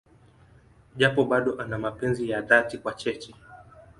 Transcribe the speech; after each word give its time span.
Japo 0.97 1.23
bado 1.25 1.61
ana 1.61 1.77
mapenzi 1.77 2.29
ya 2.29 2.41
dhati 2.41 2.77
kwa 2.77 2.93
Cheche. 2.93 3.33